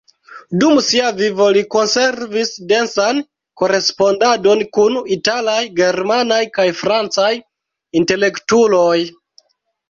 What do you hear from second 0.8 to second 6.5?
sia vivo li konservis densan korespondadon kun italaj, germanaj